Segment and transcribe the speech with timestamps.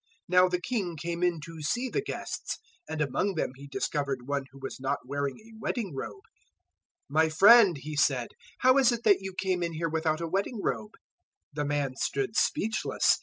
[0.31, 2.57] 022:011 "Now the king came in to see the guests;
[2.89, 6.23] and among them he discovered one who was not wearing a wedding robe.
[7.11, 8.29] 022:012 "`My friend,' he said,
[8.63, 10.95] `how is it that you came in here without a wedding robe?'
[11.53, 13.19] 022:013 "The man stood speechless.